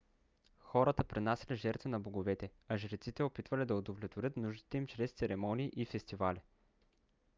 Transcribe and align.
хората 0.59 1.03
принасяли 1.03 1.55
жертви 1.57 1.89
на 1.89 1.99
боговете 1.99 2.51
а 2.67 2.77
жреците 2.77 3.23
опитвали 3.23 3.65
да 3.65 3.75
удовлетворят 3.75 4.37
нуждите 4.37 4.77
им 4.77 4.87
чрез 4.87 5.11
церемонии 5.11 5.71
и 5.75 5.85
фестивали 5.85 6.41